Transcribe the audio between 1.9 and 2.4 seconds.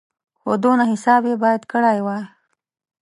وای.